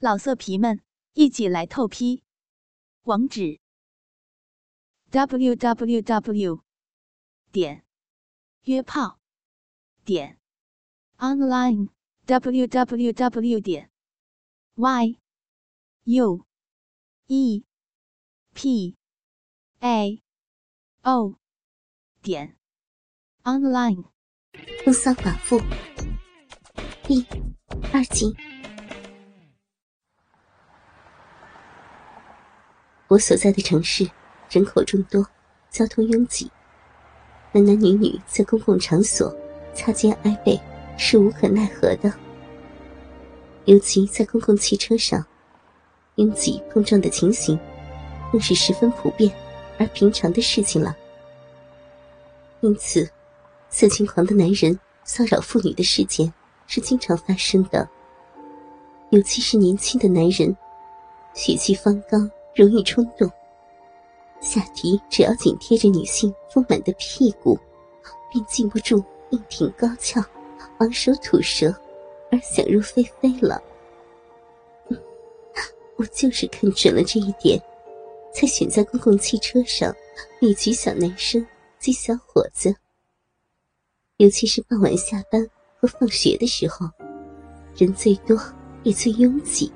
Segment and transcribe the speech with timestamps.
[0.00, 0.80] 老色皮们，
[1.14, 2.22] 一起来透批！
[3.02, 3.58] 网址
[5.10, 6.62] ：w w w
[7.50, 7.84] 点
[8.62, 9.18] 约炮
[10.04, 10.38] 点
[11.16, 11.88] online
[12.26, 13.90] w w w 点
[14.76, 15.18] y
[16.04, 16.46] u
[17.26, 17.64] e
[18.54, 18.96] p
[19.80, 20.22] a
[21.02, 21.34] o
[22.22, 22.56] 点
[23.42, 24.04] online。
[24.84, 25.58] 风骚寡妇
[27.02, 27.26] 第
[27.92, 28.57] 二集。
[33.08, 34.08] 我所在的城市
[34.50, 35.26] 人口众多，
[35.70, 36.50] 交通拥挤，
[37.52, 39.34] 男男女女在公共场所
[39.74, 40.60] 擦肩挨背
[40.98, 42.12] 是无可奈何的。
[43.64, 45.24] 尤其在公共汽车上，
[46.16, 47.58] 拥挤碰撞的情形
[48.30, 49.32] 更是十分普遍
[49.78, 50.94] 而平常的事情了。
[52.60, 53.08] 因此，
[53.70, 56.30] 色情狂的男人骚扰妇女的事件
[56.66, 57.88] 是经常发生的，
[59.10, 60.54] 尤其是年轻的男人，
[61.32, 62.30] 血气方刚。
[62.58, 63.30] 容易冲动，
[64.40, 67.56] 下体只要紧贴着女性丰满的屁股，
[68.32, 69.00] 便禁不住
[69.30, 70.20] 硬挺高翘，
[70.78, 71.72] 昂首吐舌，
[72.32, 73.62] 而想入非非了。
[75.96, 77.62] 我就是看准了这一点，
[78.34, 79.94] 才选在公共汽车上
[80.40, 81.46] 列举小男生
[81.78, 82.74] 及小伙子，
[84.16, 85.48] 尤其是傍晚下班
[85.80, 86.88] 和放学的时候，
[87.76, 88.36] 人最多
[88.82, 89.72] 也最拥挤。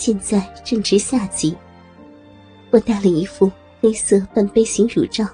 [0.00, 1.54] 现在正值夏季，
[2.70, 5.28] 我戴了一副黑色半背心乳罩，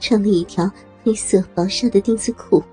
[0.00, 0.66] 穿了一条
[1.04, 2.64] 黑色薄纱的丁字裤，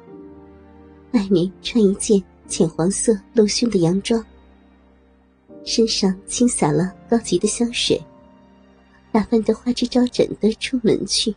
[1.11, 4.25] 外面穿一件浅黄色露胸的洋装，
[5.65, 8.01] 身上轻洒了高级的香水，
[9.11, 11.35] 打扮得花枝招展的出门去。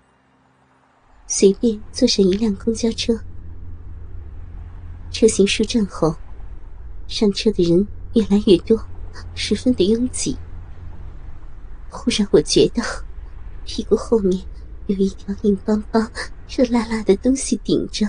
[1.26, 3.18] 随便坐上一辆公交车，
[5.10, 6.14] 车行数站后，
[7.08, 8.80] 上车的人越来越多。
[9.34, 10.36] 十分的拥挤。
[11.88, 12.82] 忽然，我觉得
[13.64, 14.44] 屁股后面
[14.86, 16.10] 有一条硬邦邦、
[16.48, 18.06] 热辣辣的东西顶着。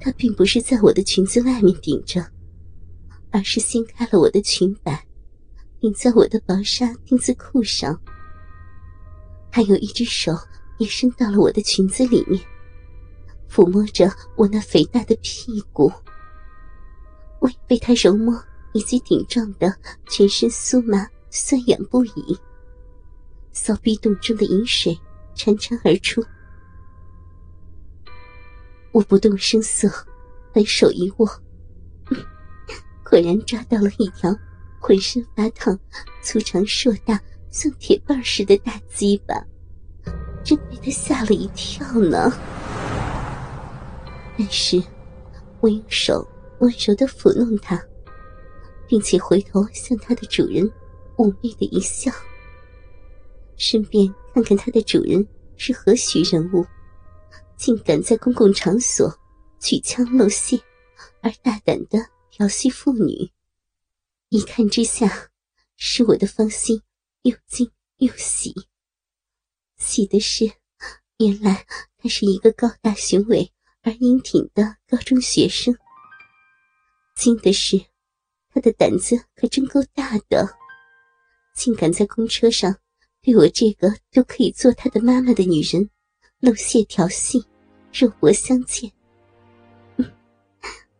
[0.00, 2.26] 它并不是在我的裙子外面顶着，
[3.30, 5.06] 而是掀开了我的裙摆，
[5.78, 8.00] 顶在我的薄纱丁字裤上。
[9.52, 10.32] 还有一只手
[10.78, 12.42] 也伸到了我的裙子里面，
[13.50, 15.92] 抚摸着我那肥大的屁股。
[17.38, 18.42] 我被他揉摸。
[18.72, 19.74] 以及顶撞的
[20.08, 22.38] 全身酥麻酸痒不已，
[23.52, 24.98] 骚逼洞中的饮水
[25.34, 26.24] 潺潺而出。
[28.92, 29.88] 我不动声色，
[30.52, 31.26] 反手一握，
[33.08, 34.34] 果然抓到了一条
[34.80, 35.78] 浑身发烫、
[36.22, 37.20] 粗长硕大、
[37.50, 39.34] 像铁棒似的大鸡巴，
[40.42, 42.32] 真被他吓了一跳呢。
[44.36, 44.82] 但是，
[45.60, 46.26] 我用手
[46.60, 47.80] 温柔的抚弄他。
[48.90, 50.68] 并且回头向他的主人
[51.16, 52.10] 妩媚的一笑，
[53.56, 55.24] 顺便看看他的主人
[55.56, 56.66] 是何许人物，
[57.56, 59.16] 竟敢在公共场所
[59.60, 60.58] 举枪露馅，
[61.22, 62.00] 而大胆的
[62.32, 63.30] 调戏妇女。
[64.28, 65.30] 一看之下，
[65.76, 66.82] 使我的芳心
[67.22, 68.52] 又惊又喜。
[69.76, 70.50] 喜的是，
[71.18, 71.64] 原来
[71.96, 73.52] 他是一个高大雄伟
[73.82, 75.72] 而英挺的高中学生；
[77.14, 77.89] 惊的是。
[78.52, 80.48] 他的胆子可真够大的，
[81.54, 82.76] 竟敢在公车上
[83.22, 85.88] 对我这个都可以做他的妈妈的女人
[86.40, 87.44] 露械调戏，
[87.92, 88.90] 肉搏相见。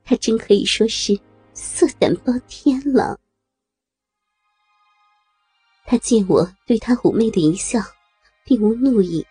[0.05, 1.19] 他真可以说是
[1.55, 3.19] 色胆包天了。
[5.87, 7.81] 他见我对他妩媚的一笑，
[8.45, 9.27] 并无怒意，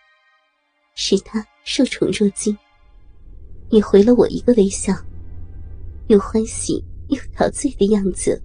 [0.94, 2.56] 使他受宠若惊，
[3.70, 4.94] 也回了我一个微笑，
[6.08, 6.84] 又欢喜。
[7.10, 8.42] 又陶醉的样子，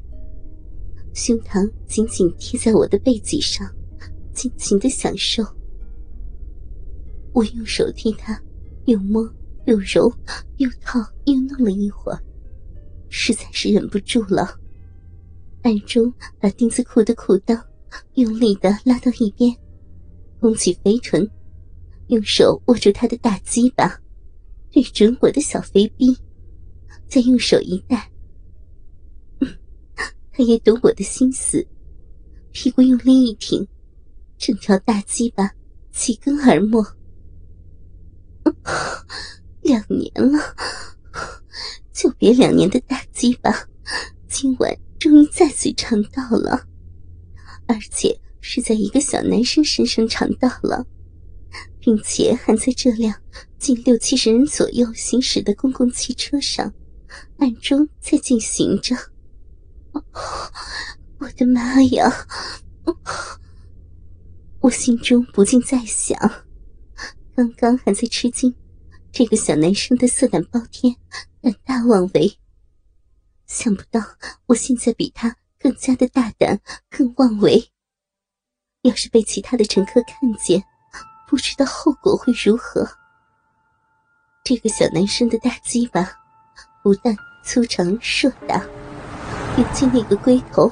[1.14, 3.68] 胸膛紧紧贴在我的背脊上，
[4.34, 5.44] 尽情的享受。
[7.32, 8.40] 我用手替他
[8.86, 9.22] 又摸
[9.66, 10.12] 又揉
[10.58, 12.20] 又套又弄了一会儿，
[13.10, 14.60] 实在是忍不住了，
[15.62, 17.62] 暗中把丁字裤的裤裆
[18.16, 19.56] 用力的拉到一边，
[20.40, 21.30] 弓起肥臀，
[22.08, 24.00] 用手握住他的大鸡巴，
[24.72, 26.18] 对准我的小肥逼，
[27.08, 28.12] 再用手一带。
[30.38, 31.66] 他也懂我的心思，
[32.52, 33.66] 屁股用力一挺，
[34.38, 35.50] 整条大鸡巴
[35.94, 36.86] 齐根而没。
[39.64, 40.54] 两年了，
[41.94, 43.50] 就别两年的大鸡巴，
[44.28, 46.68] 今晚终于再次尝到了，
[47.66, 50.86] 而且是在一个小男生身上尝到了，
[51.80, 53.16] 并且还在这辆
[53.58, 56.74] 近六七十人左右行驶的公共汽车上，
[57.38, 58.98] 暗中在进行着。
[61.20, 62.12] 我的妈呀！
[64.62, 66.18] 我心中不禁在想，
[67.36, 68.56] 刚刚还在吃惊
[69.12, 70.96] 这个小男生的色胆包天、
[71.42, 72.40] 胆大妄为，
[73.46, 74.02] 想不到
[74.48, 76.60] 我现在比他更加的大胆、
[76.90, 77.72] 更妄为。
[78.82, 80.64] 要是被其他的乘客看见，
[81.28, 82.88] 不知道后果会如何。
[84.44, 86.08] 这个小男生的大鸡巴，
[86.84, 88.64] 不但粗长硕大，
[89.58, 90.70] 尤其那个龟头，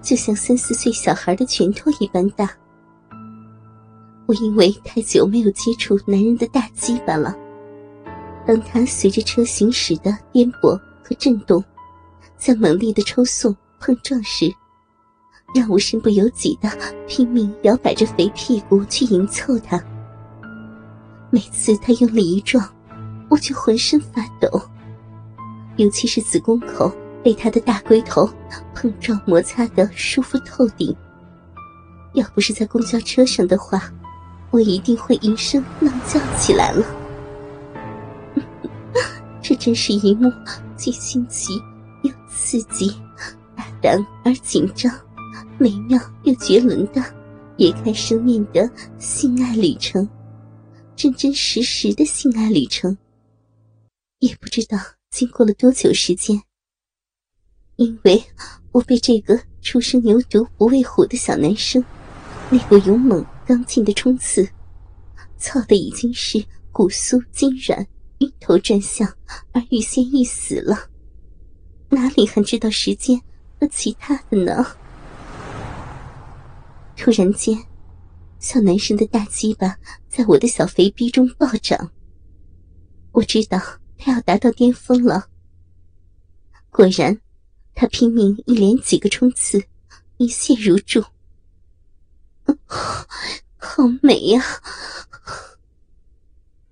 [0.00, 2.48] 就像三四岁小孩的拳头一般大。
[4.26, 7.36] 我因为太久没有接触男人的大鸡巴了，
[8.46, 11.64] 当他随着车行驶的颠簸和震动，
[12.36, 14.52] 在猛烈的抽送碰撞时，
[15.52, 16.70] 让我身不由己的
[17.08, 19.82] 拼命摇摆着肥屁股去迎凑他。
[21.30, 22.64] 每次他用力一撞，
[23.28, 24.48] 我就浑身发抖，
[25.76, 26.92] 尤其是子宫口
[27.26, 28.24] 被他的大龟头
[28.72, 30.94] 碰撞摩擦的舒服透顶。
[32.14, 33.92] 要不是在公交车上的话，
[34.52, 36.86] 我一定会一声浪叫起来了。
[39.42, 40.30] 这真是一幕
[40.76, 41.60] 既新奇
[42.04, 42.96] 又刺激、
[43.56, 44.88] 大胆而紧张、
[45.58, 47.02] 美妙又绝伦的
[47.56, 48.70] 别开生面的
[49.00, 50.08] 性爱旅程，
[50.94, 52.96] 真真实实的性爱旅程。
[54.20, 54.78] 也不知道
[55.10, 56.40] 经过了多久时间，
[57.76, 58.22] 因为
[58.72, 61.84] 我被这个初生牛犊不畏虎的小男生
[62.50, 64.48] 那股勇猛刚劲的冲刺，
[65.36, 67.86] 操的已经是骨酥筋软、
[68.18, 69.06] 晕头转向
[69.52, 70.88] 而欲仙欲死了，
[71.90, 73.20] 哪里还知道时间
[73.60, 74.66] 和其他的呢？
[76.96, 77.58] 突然间，
[78.38, 79.76] 小男生的大鸡巴
[80.08, 81.90] 在我的小肥逼中暴涨，
[83.12, 83.60] 我知道。
[83.98, 85.26] 他要达到巅峰了。
[86.68, 87.18] 果然，
[87.78, 89.62] 他拼命一连几个冲刺，
[90.16, 91.04] 一泻如注。
[93.58, 94.42] 好美呀！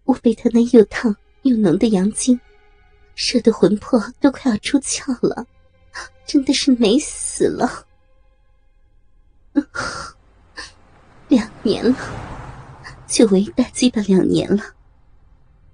[0.05, 2.41] 我被他那又烫又浓的阳精
[3.15, 5.47] 射得魂魄都快要出窍了，
[6.25, 7.87] 真的是美死了。
[11.29, 11.97] 两年了，
[13.07, 14.75] 久违大鸡巴两年了，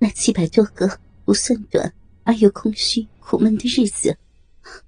[0.01, 0.99] 那七百多个。
[1.23, 1.93] 不算短
[2.25, 4.19] 而又空虚苦闷的日子，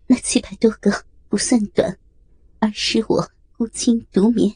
[0.07, 0.93] 那七百多个
[1.29, 1.97] 不算短，
[2.59, 3.27] 而是我
[3.57, 4.53] 孤清独眠、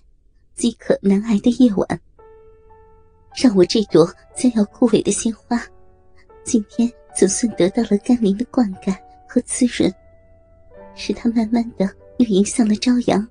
[0.54, 2.00] 饥渴难挨的夜晚，
[3.34, 5.60] 让我这朵将要枯萎的鲜花，
[6.44, 8.96] 今天总算得到了甘霖的灌溉
[9.28, 9.92] 和滋润，
[10.94, 13.26] 使它慢慢的又迎向了朝阳，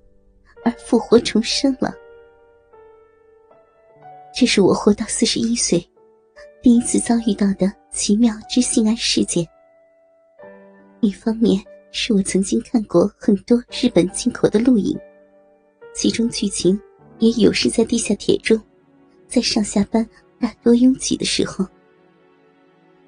[0.63, 1.93] 而复活重生了。
[4.33, 5.87] 这是我活到四十一岁。
[6.61, 9.47] 第一次遭遇到的奇妙之性爱事件。
[10.99, 11.63] 一方面
[11.97, 15.00] 是我曾经看过很多日本进口的录影，
[15.94, 16.77] 其中剧情
[17.19, 18.62] 也有是在地下铁中，
[19.30, 20.06] 在上下班
[20.38, 21.65] 大多拥挤的时候。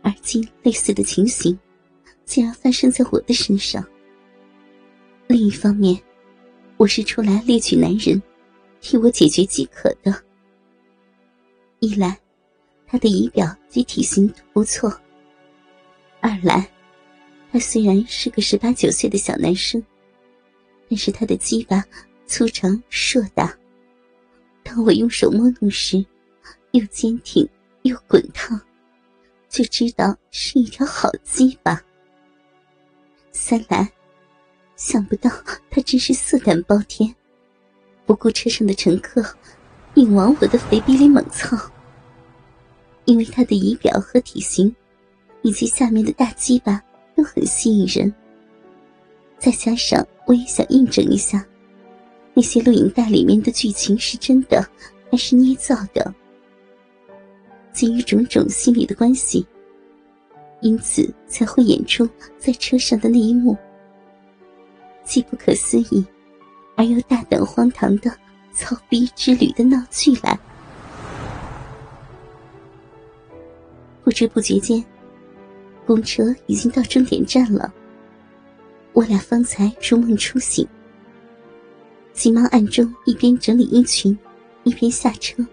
[0.02, 1.60] 而今类似的情形，
[2.24, 3.86] 竟然发生在我的身上。
[5.28, 6.02] 另一方面，
[6.78, 8.24] 我是出来猎取男人，
[8.80, 10.16] 替我解决饥渴的。
[11.80, 12.18] 一来。
[12.90, 14.90] 他的仪表及体型都不错。
[16.22, 16.66] 二来，
[17.58, 19.84] 他虽然是个十八九岁的小男生，
[20.88, 21.84] 但是他的鸡巴
[22.28, 23.52] 粗长硕大。
[24.62, 26.06] 当我用手摸弄时，
[26.74, 27.50] 又坚挺
[27.82, 28.62] 又滚烫，
[29.50, 31.82] 就知道是一条好鸡巴。
[33.32, 33.92] 三来，
[34.76, 35.28] 想不到
[35.72, 37.12] 他真是色胆包天，
[38.06, 39.26] 不顾车上的乘客，
[39.96, 41.58] 硬往我的肥逼里猛操。
[43.06, 44.76] 因为他的仪表和体型，
[45.42, 46.84] 以及下面的大鸡巴
[47.18, 48.14] 都很吸引人。
[49.40, 51.44] 再加上我也想印证一下，
[52.34, 54.64] 那些录影带里面的剧情是真的
[55.12, 56.14] 还是捏造的。
[57.74, 59.46] 基于种种心理的关系，
[60.62, 62.08] 因此才会演出
[62.38, 63.56] 在车上的那一幕，
[65.04, 66.06] 既不可思议，
[66.76, 68.12] 而又大胆荒唐的
[68.54, 70.38] 操逼之旅的闹剧来。
[74.04, 74.84] 不知不觉间，
[75.88, 77.74] 公车已经到终点站了。
[78.92, 80.68] 我俩方才如梦初醒，
[82.12, 84.18] 急忙暗中一边整理衣裙，
[84.66, 85.48] 一边下车。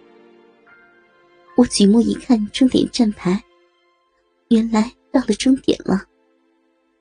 [1.56, 3.44] 我举目一看终点站牌，
[4.48, 6.04] 原来到了终点了。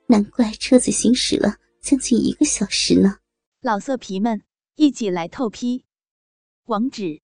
[0.06, 3.16] 难怪车子行驶了将近一个小时呢。
[3.60, 4.42] 老色皮们，
[4.76, 5.84] 一起来透批！
[6.66, 7.20] 网址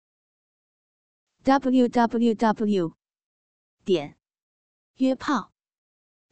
[1.42, 2.94] ：w w w.
[3.84, 4.18] 点
[4.98, 5.52] 约炮